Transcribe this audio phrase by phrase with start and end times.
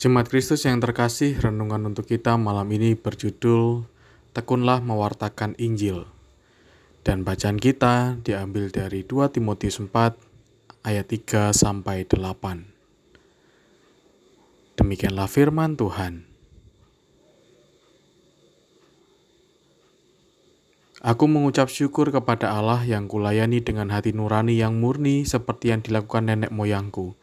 [0.00, 3.84] Jemaat Kristus yang terkasih, renungan untuk kita malam ini berjudul
[4.32, 6.08] Tekunlah Mewartakan Injil.
[7.04, 9.92] Dan bacaan kita diambil dari 2 Timotius 4
[10.88, 12.16] ayat 3 sampai 8.
[14.80, 16.24] Demikianlah firman Tuhan.
[21.04, 26.24] Aku mengucap syukur kepada Allah yang kulayani dengan hati nurani yang murni seperti yang dilakukan
[26.24, 27.19] nenek moyangku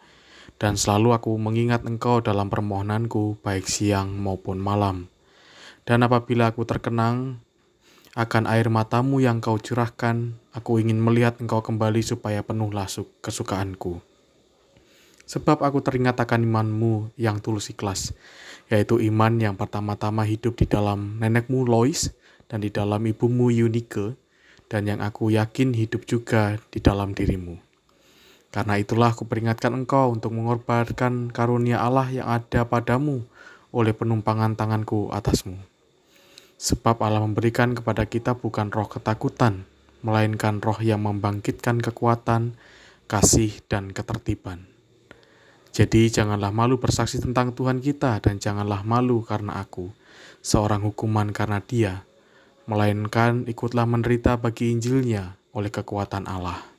[0.57, 5.09] dan selalu aku mengingat engkau dalam permohonanku, baik siang maupun malam.
[5.85, 7.39] Dan apabila aku terkenang
[8.17, 12.89] akan air matamu yang kau curahkan, aku ingin melihat engkau kembali supaya penuhlah
[13.21, 14.01] kesukaanku.
[15.29, 18.17] Sebab aku teringat akan imanmu yang tulus ikhlas,
[18.73, 22.09] yaitu iman yang pertama-tama hidup di dalam nenekmu Lois
[22.49, 24.17] dan di dalam ibumu Eunike,
[24.71, 27.66] dan yang aku yakin hidup juga di dalam dirimu.
[28.49, 33.27] Karena itulah aku peringatkan engkau untuk mengorbankan karunia Allah yang ada padamu
[33.75, 35.59] oleh penumpangan tanganku atasmu.
[36.57, 39.67] Sebab Allah memberikan kepada kita bukan roh ketakutan,
[40.01, 42.57] melainkan roh yang membangkitkan kekuatan,
[43.05, 44.65] kasih, dan ketertiban.
[45.69, 49.93] Jadi janganlah malu bersaksi tentang Tuhan kita dan janganlah malu karena aku,
[50.41, 52.01] seorang hukuman karena dia,
[52.65, 56.76] melainkan ikutlah menderita bagi Injilnya oleh kekuatan Allah.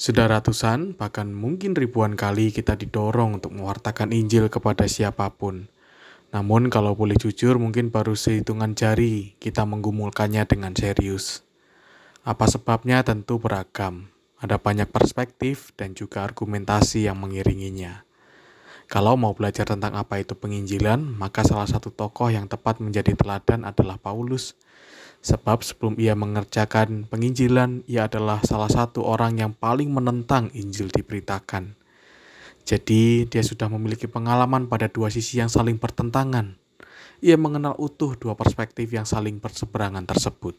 [0.00, 5.68] Sudah ratusan, bahkan mungkin ribuan kali kita didorong untuk mewartakan Injil kepada siapa pun.
[6.32, 11.44] Namun kalau boleh jujur mungkin baru sehitungan jari kita menggumulkannya dengan serius.
[12.24, 14.08] Apa sebabnya tentu beragam.
[14.40, 18.08] Ada banyak perspektif dan juga argumentasi yang mengiringinya.
[18.88, 23.68] Kalau mau belajar tentang apa itu penginjilan, maka salah satu tokoh yang tepat menjadi teladan
[23.68, 24.56] adalah Paulus
[25.20, 31.76] Sebab sebelum ia mengerjakan penginjilan, ia adalah salah satu orang yang paling menentang Injil diberitakan.
[32.64, 36.56] Jadi, dia sudah memiliki pengalaman pada dua sisi yang saling bertentangan.
[37.20, 40.56] Ia mengenal utuh dua perspektif yang saling berseberangan tersebut.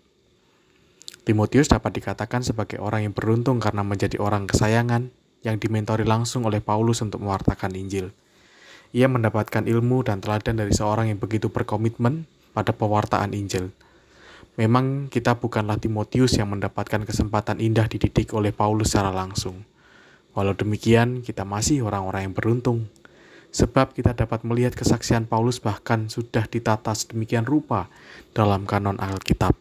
[1.25, 5.09] Timotius dapat dikatakan sebagai orang yang beruntung karena menjadi orang kesayangan
[5.41, 8.13] yang dimentori langsung oleh Paulus untuk mewartakan Injil.
[8.93, 13.73] Ia mendapatkan ilmu dan teladan dari seorang yang begitu berkomitmen pada pewartaan Injil.
[14.59, 19.63] Memang kita bukanlah Timotius yang mendapatkan kesempatan indah dididik oleh Paulus secara langsung.
[20.35, 22.91] Walau demikian, kita masih orang-orang yang beruntung.
[23.55, 27.87] Sebab kita dapat melihat kesaksian Paulus bahkan sudah ditata sedemikian rupa
[28.35, 29.55] dalam kanon Alkitab.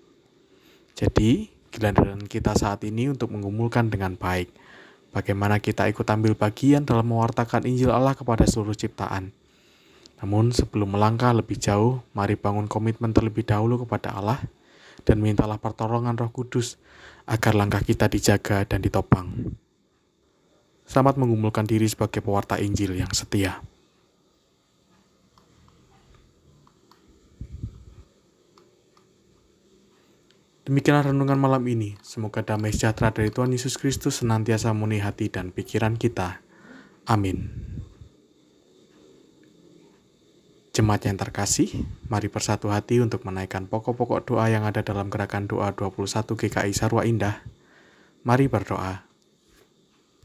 [0.98, 4.50] Jadi, giliran kita saat ini untuk menggumulkan dengan baik.
[5.14, 9.30] Bagaimana kita ikut ambil bagian dalam mewartakan Injil Allah kepada seluruh ciptaan.
[10.18, 14.38] Namun sebelum melangkah lebih jauh, mari bangun komitmen terlebih dahulu kepada Allah
[15.02, 16.76] dan mintalah pertolongan Roh Kudus
[17.28, 19.54] agar langkah kita dijaga dan ditopang.
[20.84, 23.62] Selamat mengumpulkan diri sebagai pewarta Injil yang setia.
[30.66, 31.98] Demikianlah renungan malam ini.
[32.02, 36.42] Semoga damai sejahtera dari Tuhan Yesus Kristus senantiasa memenuhi hati dan pikiran kita.
[37.10, 37.69] Amin.
[40.70, 45.74] Jemaat yang terkasih, mari bersatu hati untuk menaikkan pokok-pokok doa yang ada dalam gerakan doa
[45.74, 46.06] 21
[46.38, 47.42] GKI Sarwa Indah.
[48.22, 49.09] Mari berdoa.